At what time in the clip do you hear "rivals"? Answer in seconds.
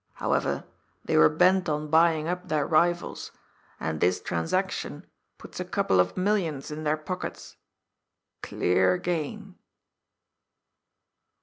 2.65-3.31